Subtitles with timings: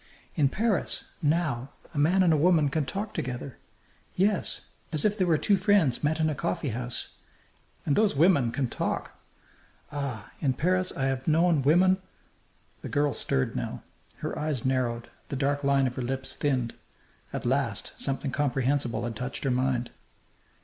[0.33, 3.59] In Paris, now, a man and a woman can talk together
[4.15, 7.19] yes as if they were two friends met in a coffeehouse.
[7.85, 9.11] And those women can talk!
[9.91, 10.31] Ah!
[10.39, 11.99] in Paris I have known women"
[12.81, 13.83] The girl stirred now.
[14.25, 16.73] Her eyes narrowed; the dark line of her lips thinned.
[17.31, 19.91] At last something comprehensible had touched her mind.